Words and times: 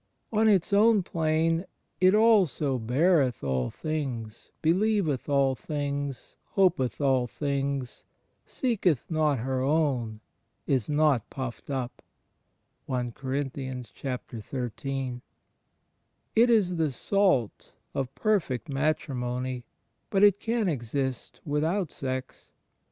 On 0.33 0.47
its 0.49 0.73
own 0.73 1.03
plane, 1.03 1.63
it 1.99 2.15
also 2.15 2.79
"beareth 2.79 3.43
all 3.43 3.69
things, 3.69 4.49
beUeveth 4.63 5.29
all 5.29 5.53
things, 5.53 6.37
hopeth 6.55 6.99
all 6.99 7.27
things... 7.27 8.03
seeketh 8.47 9.05
not 9.11 9.37
her 9.37 9.61
own... 9.61 10.19
is 10.65 10.89
not 10.89 11.29
pujGFed 11.29 11.69
up." 11.69 12.01
* 14.43 14.43
It 16.35 16.49
is 16.49 16.75
the 16.77 16.91
salt 16.91 17.73
of 17.93 18.15
perfect 18.15 18.69
matrimony, 18.69 19.65
but 20.09 20.23
it 20.23 20.39
can 20.39 20.67
exist 20.67 21.41
without 21.45 21.91
sex. 21.91 22.49